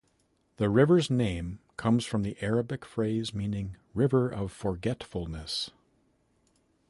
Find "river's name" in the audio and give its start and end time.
0.67-1.59